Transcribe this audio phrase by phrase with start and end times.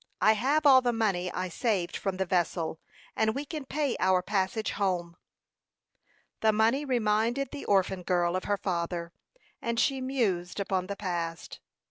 [0.19, 2.79] I have all the money I saved from the vessel,
[3.15, 5.15] and we can pay our passage home."
[6.39, 9.13] The money reminded the orphan girl of her father,
[9.61, 11.59] and she mused upon the past.